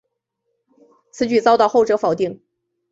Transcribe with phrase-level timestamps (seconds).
[1.11, 2.41] 此举遭到后者否定。